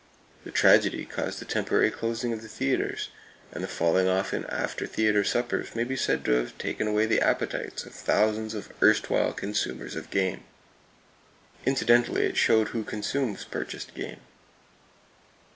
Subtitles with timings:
[0.45, 3.09] The tragedy caused the temporary closing of the theaters,
[3.51, 7.05] and the falling off in after theater suppers may be said to have taken away
[7.05, 10.43] the appetites of thousands of erstwhile consumers of game.
[11.67, 14.21] Incidentally it showed who consumes purchased game.